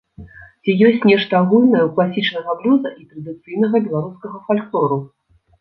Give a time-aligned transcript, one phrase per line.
[0.61, 4.99] Ці ёсць нешта агульнае ў класічнага блюза і традыцыйнага беларускага фальклору?